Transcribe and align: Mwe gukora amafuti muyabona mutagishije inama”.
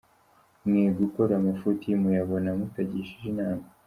Mwe 0.65 0.83
gukora 0.99 1.31
amafuti 1.39 1.87
muyabona 2.01 2.49
mutagishije 2.57 3.23
inama”. 3.33 3.65